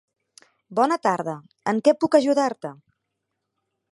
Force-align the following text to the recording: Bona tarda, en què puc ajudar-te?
Bona 0.79 0.97
tarda, 1.07 1.35
en 1.73 1.83
què 1.87 1.95
puc 2.05 2.19
ajudar-te? 2.21 2.75